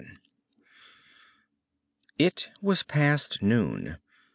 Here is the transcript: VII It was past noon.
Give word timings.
VII 0.03 0.17
It 2.17 2.49
was 2.59 2.81
past 2.81 3.43
noon. 3.43 3.99